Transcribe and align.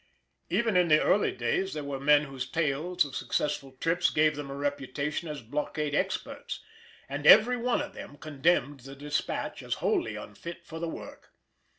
Even 0.49 0.75
in 0.75 0.87
the 0.87 0.99
early 0.99 1.31
days 1.31 1.75
there 1.75 1.83
were 1.83 1.99
men 1.99 2.23
whose 2.23 2.49
tales 2.49 3.05
of 3.05 3.15
successful 3.15 3.73
trips 3.79 4.09
gave 4.09 4.35
them 4.35 4.49
a 4.49 4.55
reputation 4.55 5.29
as 5.29 5.43
"blockade 5.43 5.93
experts," 5.93 6.61
and 7.07 7.27
every 7.27 7.55
one 7.55 7.81
of 7.83 7.93
them 7.93 8.17
condemned 8.17 8.79
the 8.79 8.95
Despatch 8.95 9.61
as 9.61 9.75
wholly 9.75 10.15
unfit 10.15 10.65
for 10.65 10.79
the 10.79 10.89
work. 10.89 11.33